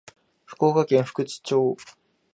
[0.45, 1.77] 福岡県福智町